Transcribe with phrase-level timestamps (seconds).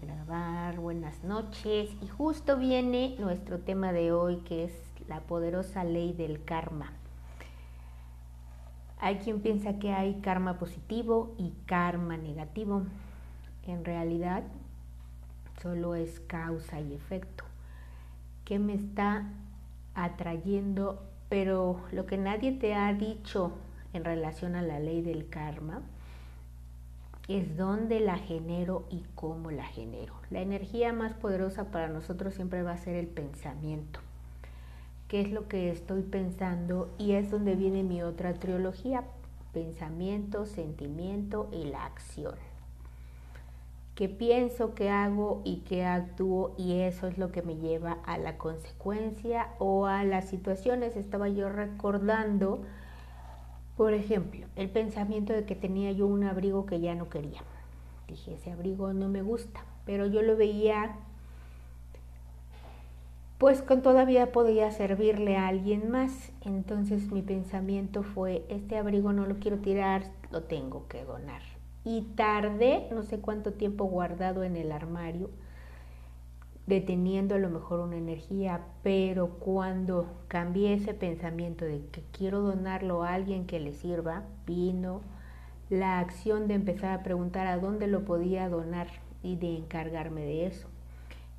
[0.00, 1.90] grabar, buenas noches.
[2.02, 4.72] Y justo viene nuestro tema de hoy que es
[5.08, 6.92] la poderosa ley del karma.
[9.00, 12.82] Hay quien piensa que hay karma positivo y karma negativo.
[13.66, 14.42] En realidad
[15.62, 17.44] solo es causa y efecto.
[18.44, 19.28] ¿Qué me está
[19.94, 21.02] atrayendo?
[21.28, 23.52] Pero lo que nadie te ha dicho
[23.92, 25.82] en relación a la ley del karma
[27.28, 30.14] es dónde la genero y cómo la genero.
[30.30, 34.00] La energía más poderosa para nosotros siempre va a ser el pensamiento.
[35.08, 36.90] ¿Qué es lo que estoy pensando?
[36.98, 39.04] Y es donde viene mi otra trilogía,
[39.52, 42.34] pensamiento, sentimiento y la acción.
[43.94, 46.54] ¿Qué pienso, qué hago y qué actúo?
[46.56, 50.96] Y eso es lo que me lleva a la consecuencia o a las situaciones.
[50.96, 52.62] Estaba yo recordando
[53.78, 57.40] por ejemplo, el pensamiento de que tenía yo un abrigo que ya no quería.
[58.08, 60.96] Dije, ese abrigo no me gusta, pero yo lo veía,
[63.38, 66.32] pues con todavía podía servirle a alguien más.
[66.44, 71.42] Entonces mi pensamiento fue, este abrigo no lo quiero tirar, lo tengo que donar.
[71.84, 75.30] Y tardé no sé cuánto tiempo guardado en el armario
[76.68, 83.02] deteniendo a lo mejor una energía, pero cuando cambié ese pensamiento de que quiero donarlo
[83.02, 85.00] a alguien que le sirva, vino
[85.70, 88.88] la acción de empezar a preguntar a dónde lo podía donar
[89.22, 90.68] y de encargarme de eso.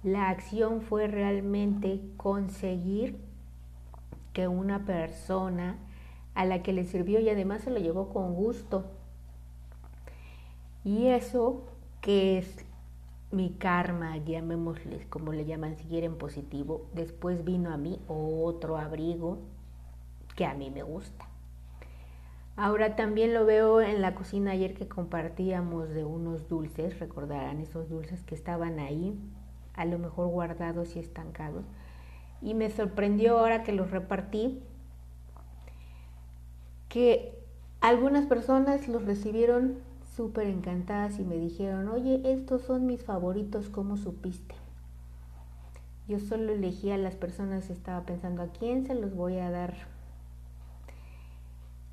[0.04, 3.18] La acción fue realmente conseguir
[4.34, 5.78] que una persona
[6.34, 8.86] a la que le sirvió y además se lo llevó con gusto.
[10.84, 11.66] Y eso
[12.02, 12.66] que es
[13.32, 19.40] mi karma, llamémosles como le llaman si quieren positivo, después vino a mí otro abrigo
[20.36, 21.28] que a mí me gusta.
[22.56, 27.88] Ahora también lo veo en la cocina ayer que compartíamos de unos dulces, recordarán esos
[27.88, 29.18] dulces que estaban ahí,
[29.76, 31.64] a lo mejor guardados y estancados.
[32.42, 34.62] Y me sorprendió ahora que los repartí
[36.90, 37.40] que
[37.80, 39.78] algunas personas los recibieron
[40.20, 44.54] súper encantadas y me dijeron, oye, estos son mis favoritos, ¿cómo supiste?
[46.10, 49.76] Yo solo elegí a las personas, estaba pensando a quién se los voy a dar.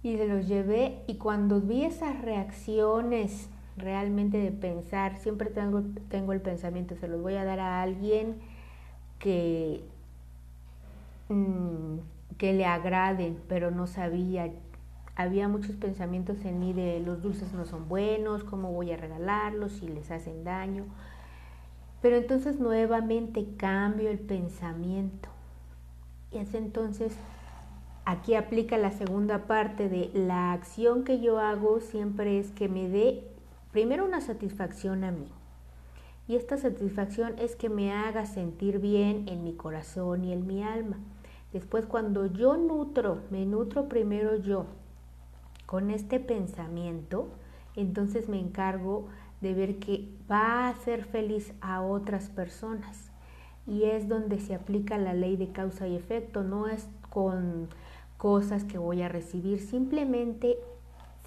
[0.02, 6.32] Y se los llevé y cuando vi esas reacciones realmente de pensar, siempre tengo, tengo
[6.32, 8.34] el pensamiento, se los voy a dar a alguien
[9.20, 9.84] que,
[11.28, 11.98] mm,
[12.38, 14.50] que le agraden, pero no sabía
[15.16, 19.72] había muchos pensamientos en mí de los dulces no son buenos, cómo voy a regalarlos,
[19.72, 20.84] si les hacen daño.
[22.02, 25.30] Pero entonces nuevamente cambio el pensamiento.
[26.30, 27.16] Y es entonces,
[28.04, 32.90] aquí aplica la segunda parte de la acción que yo hago siempre es que me
[32.90, 33.24] dé
[33.72, 35.32] primero una satisfacción a mí.
[36.28, 40.62] Y esta satisfacción es que me haga sentir bien en mi corazón y en mi
[40.62, 40.98] alma.
[41.54, 44.66] Después cuando yo nutro, me nutro primero yo
[45.66, 47.28] con este pensamiento,
[47.74, 49.08] entonces me encargo
[49.40, 53.10] de ver que va a hacer feliz a otras personas.
[53.66, 57.68] Y es donde se aplica la ley de causa y efecto, no es con
[58.16, 60.56] cosas que voy a recibir, simplemente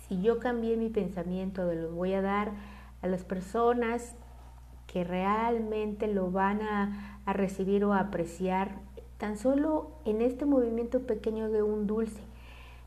[0.08, 2.52] si yo cambié mi pensamiento de los voy a dar
[3.02, 4.16] a las personas
[4.88, 8.80] que realmente lo van a, a recibir o a apreciar,
[9.20, 12.29] tan solo en este movimiento pequeño de un dulce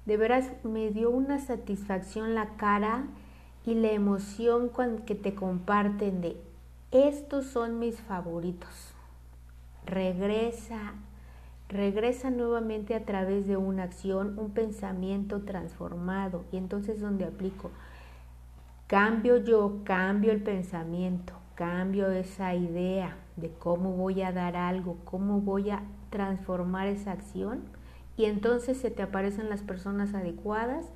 [0.06, 3.04] de veras me dio una satisfacción la cara
[3.64, 4.70] y la emoción
[5.06, 6.36] que te comparten de
[6.90, 8.92] estos son mis favoritos.
[9.86, 10.92] Regresa,
[11.68, 16.44] regresa nuevamente a través de una acción, un pensamiento transformado.
[16.52, 17.70] Y entonces donde aplico,
[18.88, 25.40] cambio yo, cambio el pensamiento, cambio esa idea de cómo voy a dar algo, cómo
[25.40, 27.62] voy a transformar esa acción
[28.16, 30.86] y entonces se te aparecen las personas adecuadas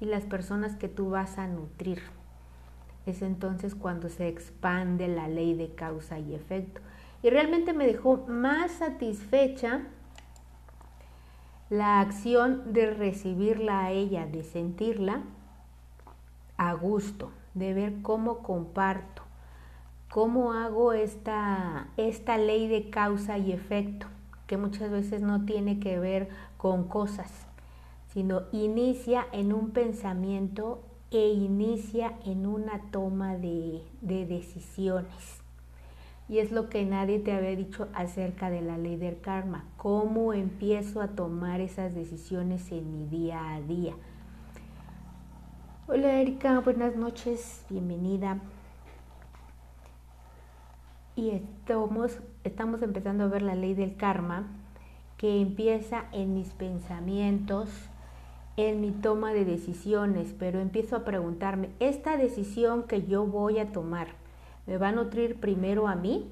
[0.00, 2.02] y las personas que tú vas a nutrir.
[3.06, 6.80] Es entonces cuando se expande la ley de causa y efecto.
[7.22, 9.82] Y realmente me dejó más satisfecha
[11.70, 15.22] la acción de recibirla a ella, de sentirla
[16.56, 19.22] a gusto, de ver cómo comparto,
[20.10, 24.06] cómo hago esta, esta ley de causa y efecto,
[24.46, 26.28] que muchas veces no tiene que ver
[26.58, 27.30] con cosas,
[28.12, 35.40] sino inicia en un pensamiento e inicia en una toma de, de decisiones.
[36.28, 40.34] Y es lo que nadie te había dicho acerca de la ley del karma, cómo
[40.34, 43.94] empiezo a tomar esas decisiones en mi día a día.
[45.86, 48.40] Hola Erika, buenas noches, bienvenida.
[51.16, 51.42] Y
[52.44, 54.48] estamos empezando a ver la ley del karma
[55.18, 57.68] que empieza en mis pensamientos,
[58.56, 63.70] en mi toma de decisiones, pero empiezo a preguntarme, ¿esta decisión que yo voy a
[63.72, 64.08] tomar
[64.66, 66.30] me va a nutrir primero a mí?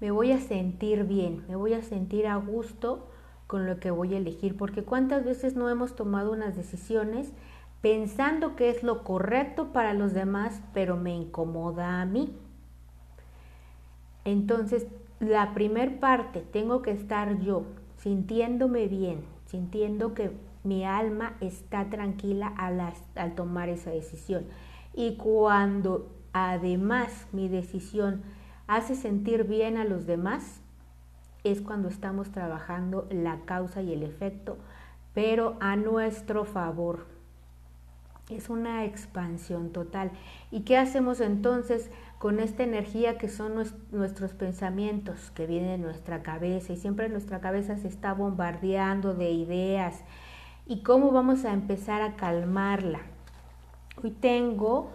[0.00, 1.44] ¿Me voy a sentir bien?
[1.48, 3.08] ¿Me voy a sentir a gusto
[3.46, 4.56] con lo que voy a elegir?
[4.56, 7.32] Porque cuántas veces no hemos tomado unas decisiones
[7.80, 12.36] pensando que es lo correcto para los demás, pero me incomoda a mí.
[14.24, 14.86] Entonces,
[15.22, 17.64] la primer parte, tengo que estar yo
[17.96, 20.32] sintiéndome bien, sintiendo que
[20.64, 22.80] mi alma está tranquila al,
[23.14, 24.44] al tomar esa decisión.
[24.94, 28.22] Y cuando además mi decisión
[28.66, 30.60] hace sentir bien a los demás,
[31.44, 34.56] es cuando estamos trabajando la causa y el efecto,
[35.14, 37.06] pero a nuestro favor.
[38.30, 40.10] Es una expansión total.
[40.50, 41.90] ¿Y qué hacemos entonces
[42.22, 43.54] con esta energía que son
[43.90, 46.72] nuestros pensamientos que vienen de nuestra cabeza?
[46.72, 50.04] Y siempre nuestra cabeza se está bombardeando de ideas.
[50.64, 53.00] ¿Y cómo vamos a empezar a calmarla?
[54.00, 54.92] Hoy tengo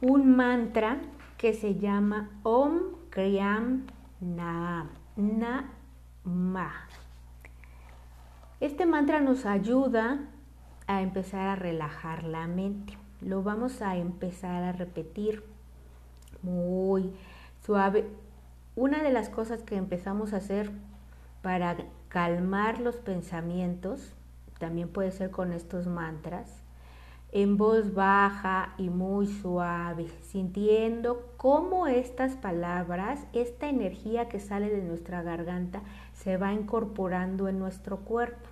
[0.00, 1.02] un mantra
[1.36, 2.78] que se llama Om
[3.10, 3.86] Kriam
[4.22, 4.88] Naam.
[6.24, 6.72] Ma.
[8.58, 10.30] Este mantra nos ayuda
[10.86, 12.96] a empezar a relajar la mente.
[13.20, 15.49] Lo vamos a empezar a repetir
[16.42, 17.12] muy
[17.64, 18.08] suave.
[18.76, 20.70] Una de las cosas que empezamos a hacer
[21.42, 21.76] para
[22.08, 24.14] calmar los pensamientos,
[24.58, 26.60] también puede ser con estos mantras,
[27.32, 34.82] en voz baja y muy suave, sintiendo cómo estas palabras, esta energía que sale de
[34.82, 35.82] nuestra garganta,
[36.14, 38.48] se va incorporando en nuestro cuerpo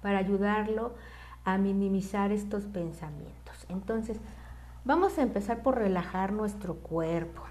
[0.00, 0.94] para ayudarlo
[1.44, 3.66] a minimizar estos pensamientos.
[3.68, 4.18] Entonces,
[4.84, 7.42] vamos a empezar por relajar nuestro cuerpo.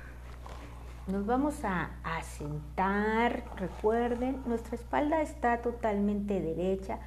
[1.08, 1.90] Nos vamos a,
[2.38, 7.00] sentar, recuerden, nuestra espalda está totalmente derecha,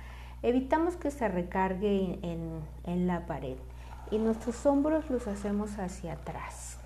[0.43, 3.57] evitamos que se recargue en la pared
[4.11, 6.79] y nuestros hombros los hacemos hacia atrás.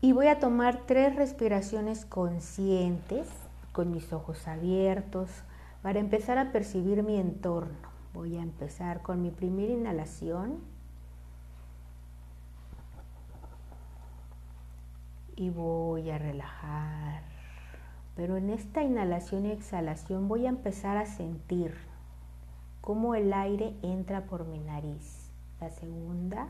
[0.00, 3.28] Y voy a tomar tres respiraciones conscientes
[3.72, 5.30] con mis ojos abiertos,
[5.82, 7.76] para empezar a percibir mi entorno,
[8.14, 10.73] voy a empezar con mi primera inhalación.
[15.36, 17.22] Y voy a relajar.
[18.16, 21.74] Pero en esta inhalación y exhalación voy a empezar a sentir
[22.80, 25.30] cómo el aire entra por mi nariz.
[25.60, 26.48] La segunda.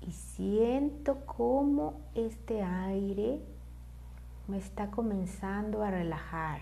[0.00, 3.40] Y siento cómo este aire
[4.48, 6.60] me está comenzando a relajar.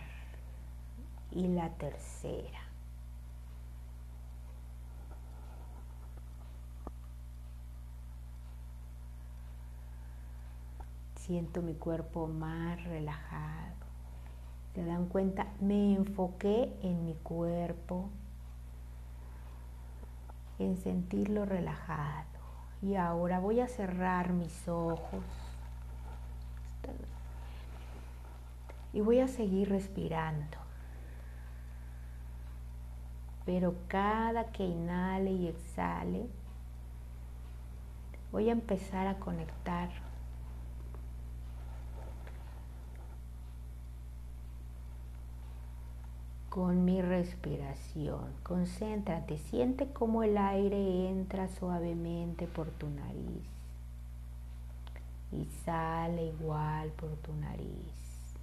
[1.30, 2.63] Y la tercera.
[11.26, 13.72] Siento mi cuerpo más relajado.
[14.74, 15.46] ¿Se dan cuenta?
[15.58, 18.10] Me enfoqué en mi cuerpo,
[20.58, 22.26] en sentirlo relajado.
[22.82, 25.24] Y ahora voy a cerrar mis ojos
[28.92, 30.58] y voy a seguir respirando.
[33.46, 36.26] Pero cada que inhale y exhale,
[38.30, 40.03] voy a empezar a conectar
[46.54, 48.32] con mi respiración.
[48.44, 53.42] Concéntrate, siente cómo el aire entra suavemente por tu nariz
[55.32, 58.36] y sale igual por tu nariz.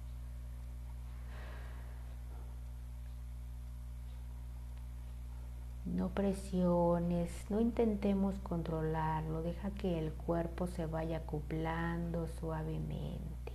[5.86, 13.51] No presiones, no intentemos controlarlo, deja que el cuerpo se vaya acoplando suavemente.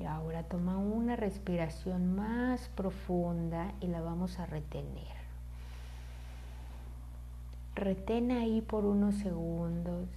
[0.00, 5.20] Y ahora toma una respiración más profunda y la vamos a retener.
[7.74, 10.08] Retén ahí por unos segundos,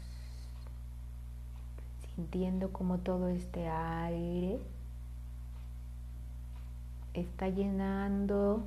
[2.15, 4.59] sintiendo como todo este aire
[7.13, 8.63] está llenando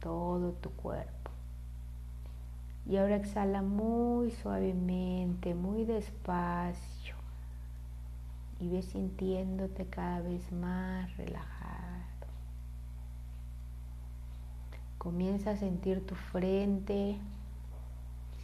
[0.00, 1.30] todo tu cuerpo.
[2.88, 7.15] Y ahora exhala muy suavemente, muy despacio.
[8.60, 12.26] Y ve sintiéndote cada vez más relajado.
[14.98, 17.18] Comienza a sentir tu frente.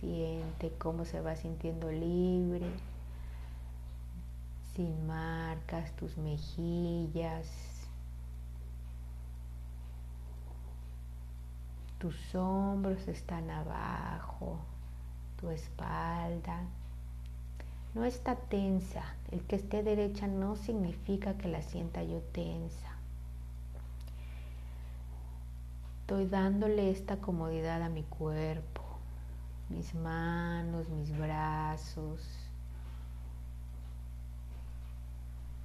[0.00, 2.66] Siente cómo se va sintiendo libre.
[4.75, 7.73] Sin marcas, tus mejillas,
[12.02, 14.59] Tus hombros están abajo,
[15.40, 16.64] tu espalda.
[17.95, 19.03] No está tensa.
[19.31, 22.97] El que esté derecha no significa que la sienta yo tensa.
[26.01, 28.83] Estoy dándole esta comodidad a mi cuerpo,
[29.69, 32.21] mis manos, mis brazos.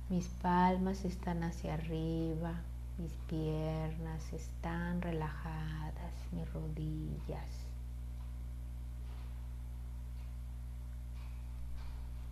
[0.09, 2.53] Mis palmas están hacia arriba,
[2.97, 7.66] mis piernas están relajadas, mis rodillas.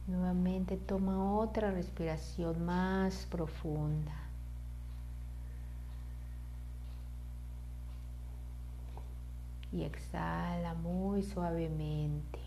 [0.08, 4.14] Nuevamente toma otra respiración más profunda.
[9.72, 12.40] Y exhala muy suavemente.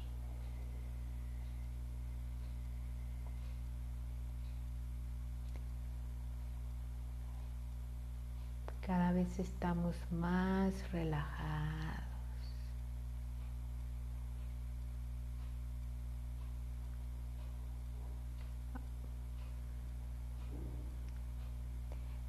[8.86, 12.07] Cada vez estamos más relajados.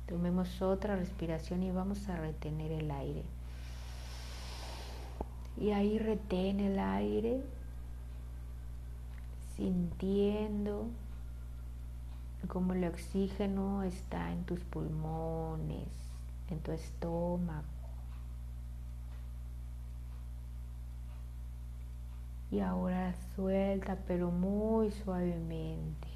[0.10, 3.24] Tomemos otra respiración y vamos a retener el aire.
[5.56, 7.44] Y ahí retén el aire,
[9.56, 10.88] sintiendo
[12.48, 15.88] cómo el oxígeno está en tus pulmones,
[16.50, 17.68] en tu estómago.
[22.50, 26.09] Y ahora suelta, pero muy suavemente.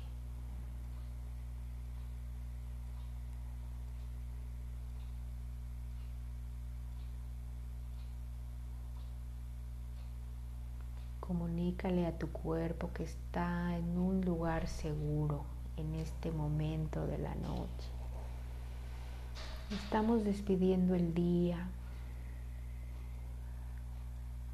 [11.25, 15.45] Comunícale a tu cuerpo que está en un lugar seguro
[15.77, 17.87] en este momento de la noche.
[19.71, 21.65] Estamos despidiendo el día,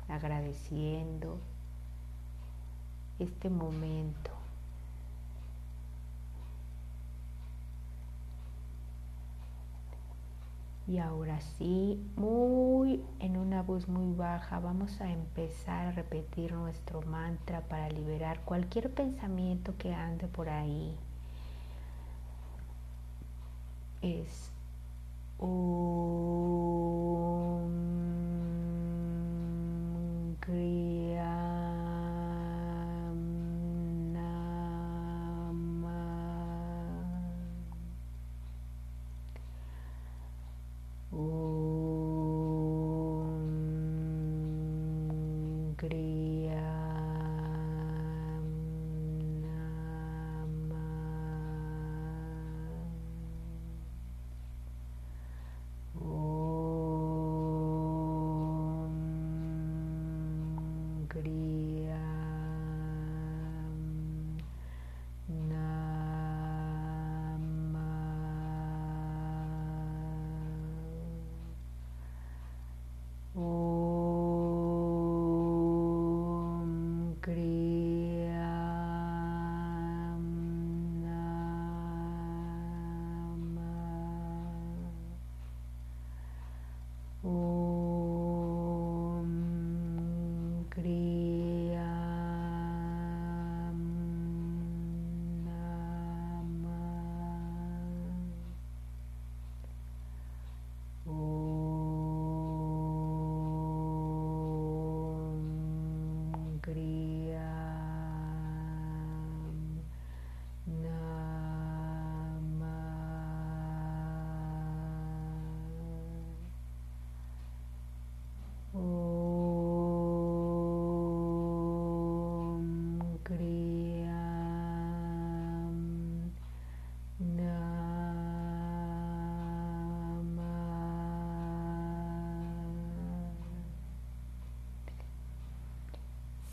[0.10, 1.40] agradeciendo
[3.18, 4.39] este momento.
[10.90, 17.04] Y ahora sí, muy en una voz muy baja, vamos a empezar a repetir nuestro
[17.04, 20.98] mantra para liberar cualquier pensamiento que ande por ahí.
[24.02, 24.52] Es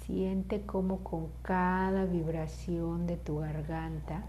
[0.06, 4.22] Siente como con cada vibración de tu garganta,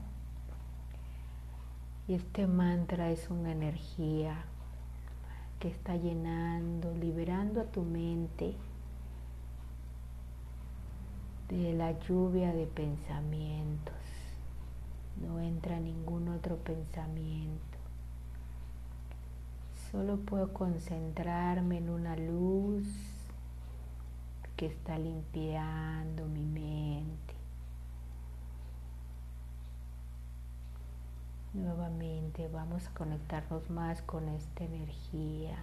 [2.07, 4.43] este mantra es una energía
[5.60, 8.55] que está llenando, liberando a tu mente
[11.50, 13.93] de la lluvia de pensamientos.
[15.22, 17.77] No entra ningún otro pensamiento.
[19.91, 23.17] Solo puedo concentrarme en una luz
[24.58, 27.36] que está limpiando mi mente.
[31.54, 35.58] Nuevamente vamos a conectarnos más con esta energía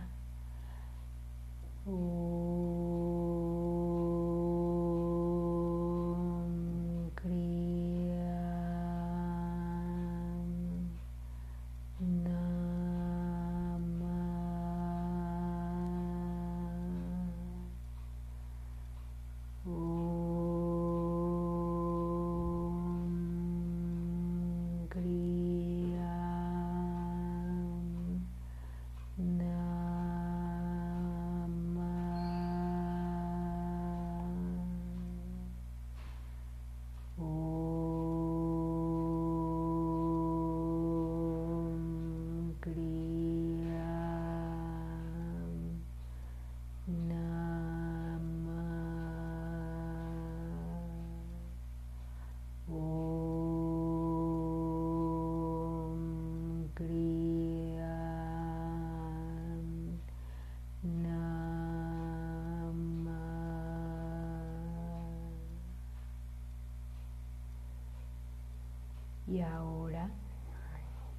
[69.35, 70.11] Y ahora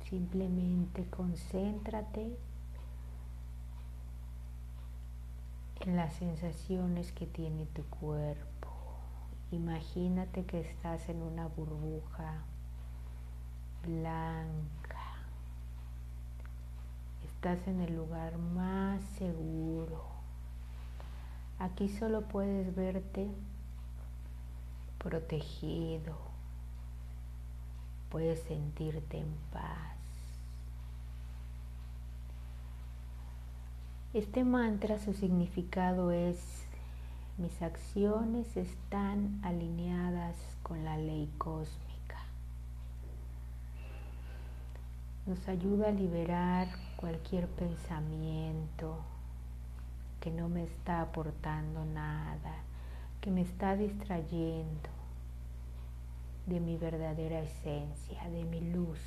[0.10, 2.38] simplemente concéntrate
[5.81, 8.69] en las sensaciones que tiene tu cuerpo.
[9.51, 12.45] Imagínate que estás en una burbuja
[13.86, 15.17] blanca.
[17.25, 20.05] Estás en el lugar más seguro.
[21.60, 23.27] Aquí solo puedes verte
[25.00, 26.25] protegido
[28.15, 29.98] puedes sentirte en paz.
[34.13, 36.38] Este mantra, su significado es,
[37.38, 42.24] mis acciones están alineadas con la ley cósmica.
[45.25, 48.95] Nos ayuda a liberar cualquier pensamiento
[50.22, 52.63] que no me está aportando nada,
[53.19, 54.94] que me está distrayendo
[56.45, 58.99] de mi verdadera esencia, de mi luz.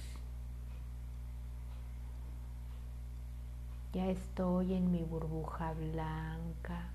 [3.92, 6.88] Ya estoy en mi burbuja blanca,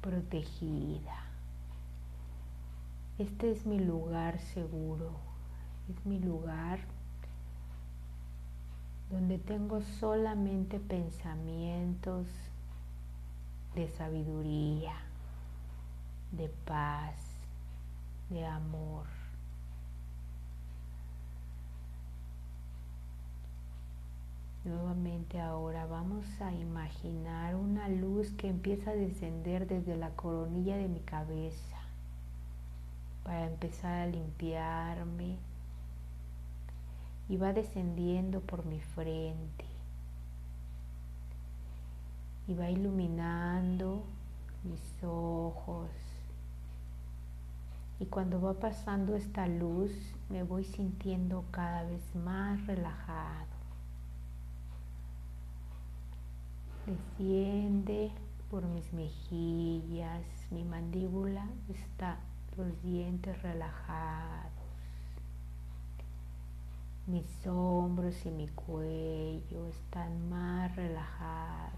[0.00, 1.24] protegida.
[3.18, 5.10] Este es mi lugar seguro,
[5.88, 6.80] es mi lugar
[9.10, 12.26] donde tengo solamente pensamientos
[13.74, 14.94] de sabiduría,
[16.32, 17.14] de paz,
[18.28, 19.17] de amor.
[24.68, 30.88] Nuevamente ahora vamos a imaginar una luz que empieza a descender desde la coronilla de
[30.88, 31.78] mi cabeza
[33.24, 35.38] para empezar a limpiarme
[37.30, 39.64] y va descendiendo por mi frente
[42.46, 44.02] y va iluminando
[44.64, 45.88] mis ojos.
[48.00, 49.92] Y cuando va pasando esta luz
[50.28, 53.57] me voy sintiendo cada vez más relajado
[56.88, 58.10] desciende
[58.50, 62.18] por mis mejillas, mi mandíbula está
[62.56, 64.52] los dientes relajados,
[67.06, 71.72] mis hombros y mi cuello están más relajados.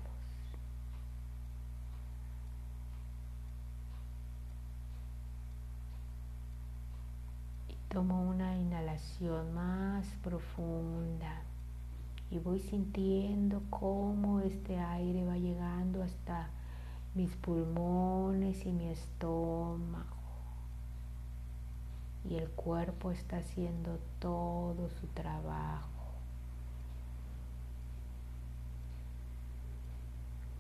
[7.69, 11.43] Y tomo una inhalación más profunda
[12.31, 16.49] y voy sintiendo cómo este aire va llegando hasta
[17.15, 20.17] mis pulmones y mi estómago.
[22.29, 25.89] Y el cuerpo está haciendo todo su trabajo.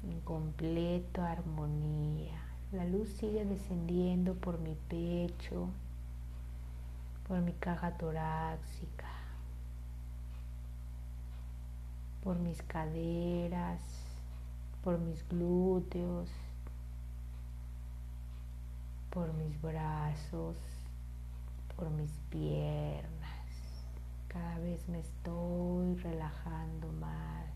[0.02, 2.42] En completa armonía.
[2.72, 5.68] La luz sigue descendiendo por mi pecho,
[7.28, 9.19] por mi caja torácica
[12.22, 13.80] por mis caderas,
[14.82, 16.28] por mis glúteos,
[19.10, 20.56] por mis brazos,
[21.76, 23.10] por mis piernas.
[24.28, 27.46] Cada vez me estoy relajando más.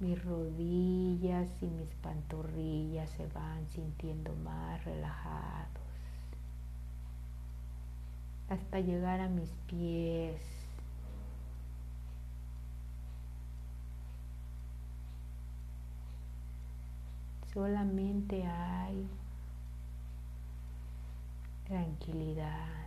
[0.00, 5.68] Mis rodillas y mis pantorrillas se van sintiendo más relajados.
[8.48, 10.61] Hasta llegar a mis pies
[17.52, 19.06] solamente hay
[21.66, 22.82] tranquilidad.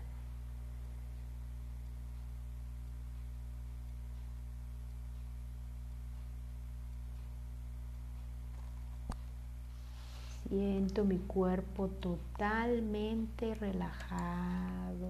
[10.50, 15.10] Siento mi cuerpo totalmente relajado,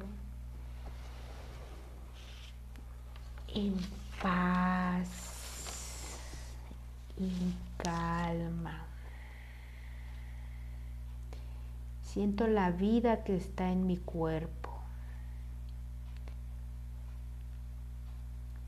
[3.53, 3.75] en
[4.21, 5.09] paz,
[7.17, 8.94] en calma.
[12.15, 14.71] Siento la vida que está en mi cuerpo.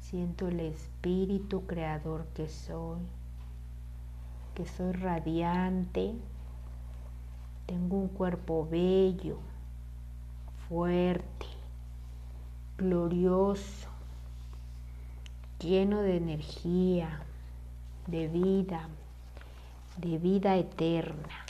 [0.01, 2.99] Siento el espíritu creador que soy,
[4.53, 6.13] que soy radiante,
[7.67, 9.37] tengo un cuerpo bello,
[10.67, 11.45] fuerte,
[12.77, 13.87] glorioso,
[15.61, 17.21] lleno de energía,
[18.07, 18.89] de vida,
[19.95, 21.46] de vida eterna.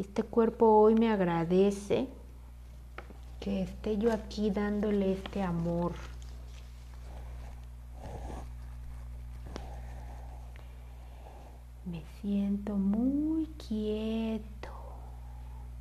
[0.00, 2.08] Este cuerpo hoy me agradece
[3.38, 5.92] que esté yo aquí dándole este amor.
[11.84, 14.70] Me siento muy quieto,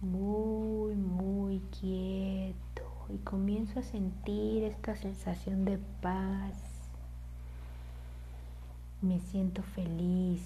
[0.02, 6.58] muy, muy quieto y comienzo a sentir esta sensación de paz.
[9.02, 10.42] Me siento feliz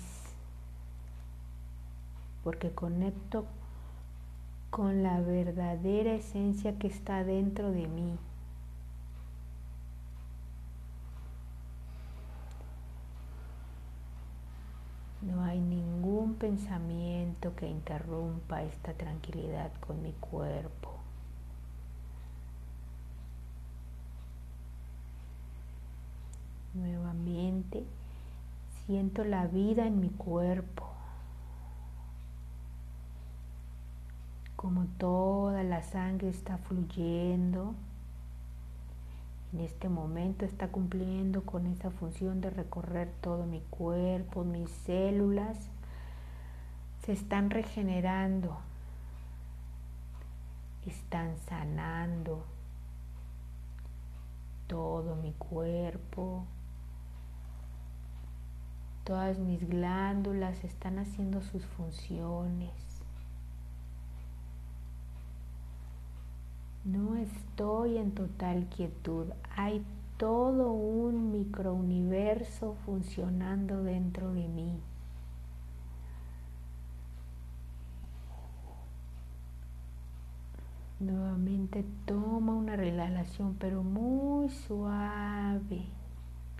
[2.43, 3.47] porque conecto
[4.73, 8.17] con la verdadera esencia que está dentro de mí.
[15.21, 20.89] No hay ningún pensamiento que interrumpa esta tranquilidad con mi cuerpo.
[26.73, 27.83] Nuevamente
[28.87, 30.92] siento la vida en mi cuerpo.
[34.63, 37.75] Como toda la sangre está fluyendo.
[39.51, 45.57] En este momento está cumpliendo con esa función de recorrer todo mi cuerpo, mis células
[47.05, 48.57] se están regenerando,
[50.87, 52.45] están sanando
[54.67, 56.45] todo mi cuerpo,
[59.03, 62.92] todas mis glándulas están haciendo sus funciones.
[66.85, 69.27] No estoy en total quietud.
[69.55, 69.85] Hay
[70.17, 74.77] todo un microuniverso funcionando dentro de mí.
[80.99, 85.85] Nuevamente toma una relación pero muy suave,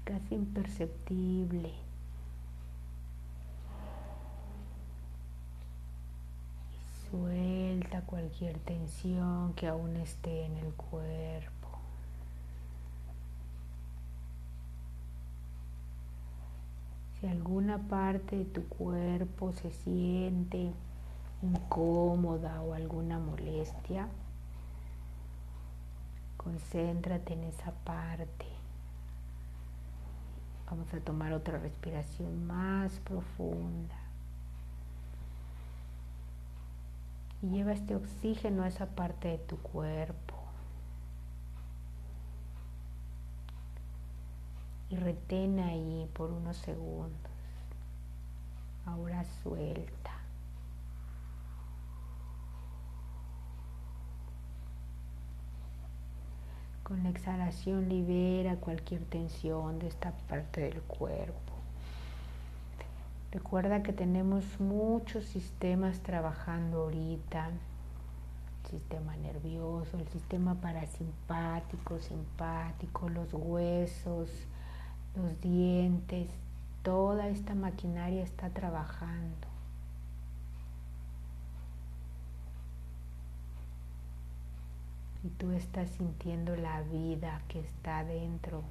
[0.05, 1.82] casi imperceptible.
[7.13, 11.67] Suelta cualquier tensión que aún esté en el cuerpo.
[17.19, 20.71] Si alguna parte de tu cuerpo se siente
[21.43, 24.07] incómoda o alguna molestia,
[26.37, 28.47] concéntrate en esa parte.
[30.67, 34.02] Vamos a tomar otra respiración más profunda.
[37.43, 40.35] Y lleva este oxígeno a esa parte de tu cuerpo.
[44.89, 47.31] Y retén ahí por unos segundos.
[48.85, 50.11] Ahora suelta.
[56.83, 61.52] Con la exhalación libera cualquier tensión de esta parte del cuerpo.
[63.33, 67.49] Recuerda que tenemos muchos sistemas trabajando ahorita.
[67.49, 74.29] El sistema nervioso, el sistema parasimpático, simpático, los huesos,
[75.15, 76.29] los dientes,
[76.83, 79.47] toda esta maquinaria está trabajando.
[85.23, 88.61] Y tú estás sintiendo la vida que está dentro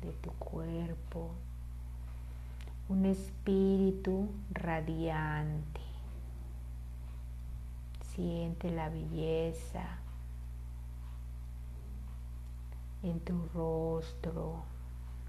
[0.00, 1.32] de tu cuerpo,
[2.88, 5.80] un espíritu radiante.
[8.14, 9.84] Siente la belleza
[13.02, 14.62] en tu rostro,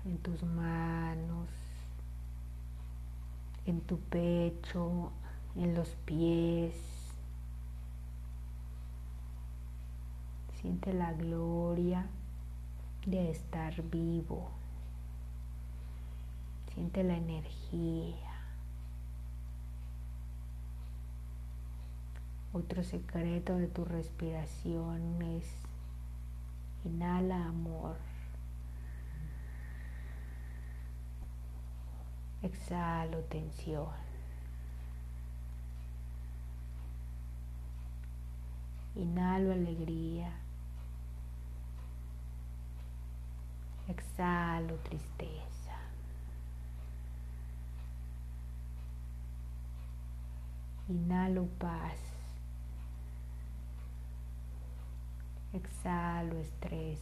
[0.06, 1.48] en tus manos,
[3.66, 5.12] en tu pecho,
[5.56, 6.76] en los pies.
[10.62, 12.06] Siente la gloria
[13.06, 14.52] de estar vivo.
[16.76, 18.34] Siente la energía.
[22.52, 25.46] Otro secreto de tu respiración es
[26.84, 27.96] inhala amor.
[32.42, 33.88] Exhalo tensión.
[38.96, 40.30] Inhalo alegría.
[43.88, 45.55] Exhalo tristeza.
[50.88, 52.00] Inhalo paz.
[55.52, 57.00] Exhalo estrés.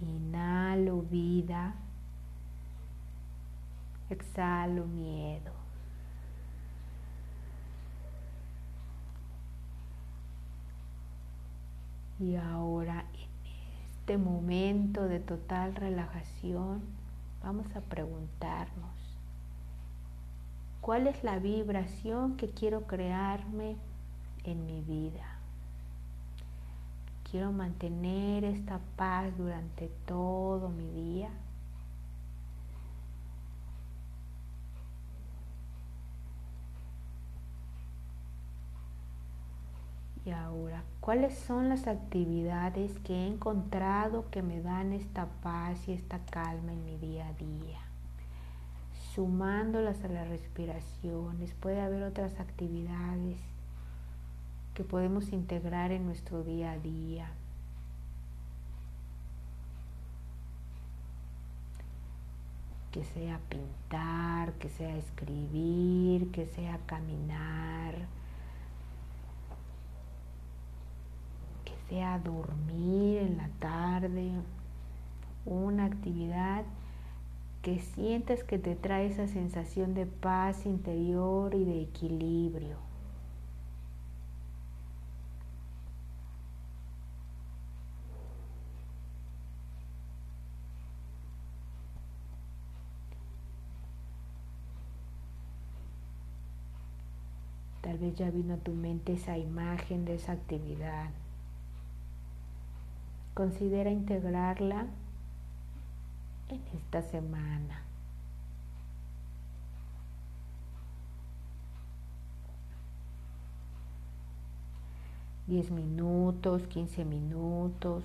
[0.00, 1.74] Inhalo vida.
[4.10, 5.52] Exhalo miedo.
[12.18, 13.04] Y ahora
[14.02, 16.82] este momento de total relajación
[17.40, 18.90] vamos a preguntarnos,
[20.80, 23.76] ¿cuál es la vibración que quiero crearme
[24.42, 25.38] en mi vida?
[27.30, 31.30] Quiero mantener esta paz durante todo mi día.
[40.24, 45.92] Y ahora, ¿cuáles son las actividades que he encontrado que me dan esta paz y
[45.92, 47.80] esta calma en mi día a día?
[49.14, 53.40] Sumándolas a las respiraciones, puede haber otras actividades
[54.74, 57.28] que podemos integrar en nuestro día a día.
[62.92, 68.21] Que sea pintar, que sea escribir, que sea caminar
[71.92, 74.30] sea dormir en la tarde,
[75.44, 76.64] una actividad
[77.60, 82.76] que sientas que te trae esa sensación de paz interior y de equilibrio.
[97.82, 101.10] Tal vez ya vino a tu mente esa imagen de esa actividad.
[103.34, 104.86] Considera integrarla
[106.48, 107.82] en esta semana.
[115.46, 118.04] Diez minutos, quince minutos,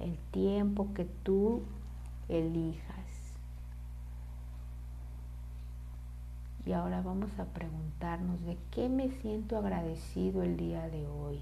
[0.00, 1.62] el tiempo que tú
[2.28, 2.82] elijas.
[6.64, 11.40] Y ahora vamos a preguntarnos de qué me siento agradecido el día de hoy.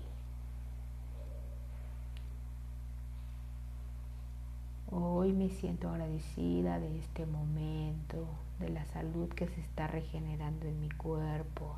[4.92, 8.26] Hoy me siento agradecida de este momento,
[8.58, 11.76] de la salud que se está regenerando en mi cuerpo,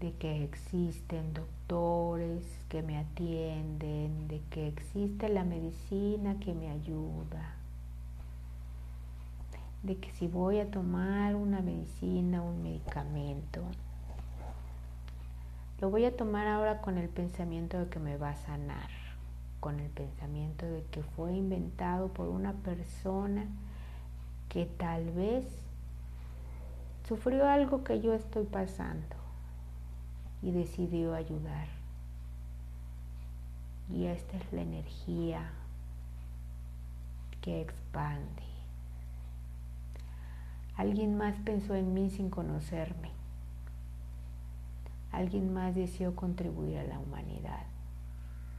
[0.00, 7.54] de que existen doctores que me atienden, de que existe la medicina que me ayuda,
[9.82, 13.62] de que si voy a tomar una medicina, un medicamento,
[15.80, 18.88] lo voy a tomar ahora con el pensamiento de que me va a sanar,
[19.60, 23.46] con el pensamiento de que fue inventado por una persona
[24.48, 25.44] que tal vez
[27.06, 29.16] sufrió algo que yo estoy pasando
[30.42, 31.68] y decidió ayudar.
[33.92, 35.50] Y esta es la energía
[37.42, 38.42] que expande.
[40.74, 43.15] Alguien más pensó en mí sin conocerme
[45.16, 47.64] alguien más deseó contribuir a la humanidad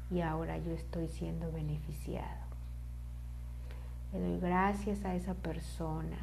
[0.10, 2.48] y ahora yo estoy siendo beneficiado.
[4.12, 6.18] Le doy gracias a esa persona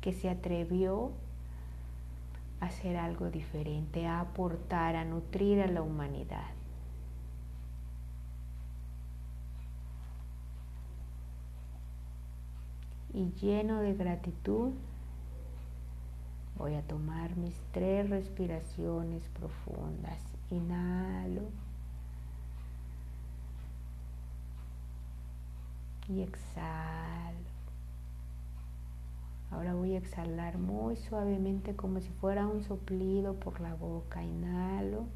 [0.00, 1.12] que se atrevió
[2.60, 6.50] a hacer algo diferente, a aportar, a nutrir a la humanidad.
[13.12, 14.72] Y lleno de gratitud,
[16.56, 20.18] Voy a tomar mis tres respiraciones profundas.
[20.50, 21.42] Inhalo.
[26.08, 27.38] Y exhalo.
[29.50, 34.22] Ahora voy a exhalar muy suavemente como si fuera un soplido por la boca.
[34.22, 35.06] Inhalo.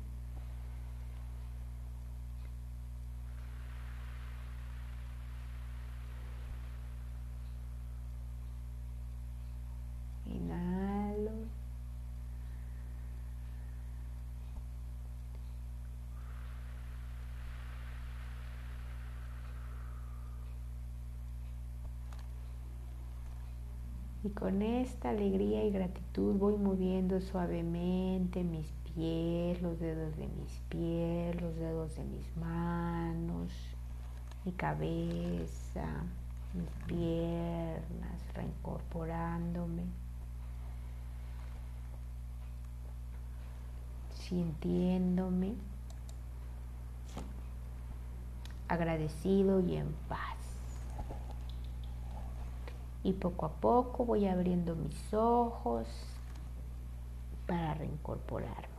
[24.28, 30.52] Y con esta alegría y gratitud voy moviendo suavemente mis pies, los dedos de mis
[30.68, 33.50] pies, los dedos de mis manos,
[34.44, 35.86] mi cabeza,
[36.52, 39.84] mis piernas, reincorporándome,
[44.12, 45.54] sintiéndome
[48.68, 50.37] agradecido y en paz.
[53.02, 55.86] Y poco a poco voy abriendo mis ojos
[57.46, 58.77] para reincorporarme.